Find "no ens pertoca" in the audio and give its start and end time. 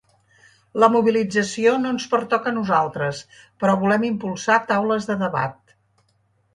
1.83-2.51